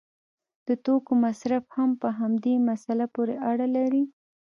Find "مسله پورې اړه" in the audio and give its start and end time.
2.69-3.65